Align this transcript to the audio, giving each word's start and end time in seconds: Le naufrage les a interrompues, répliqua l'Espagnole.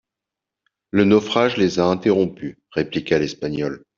Le 0.89 1.03
naufrage 1.05 1.57
les 1.57 1.77
a 1.77 1.85
interrompues, 1.85 2.57
répliqua 2.71 3.19
l'Espagnole. 3.19 3.83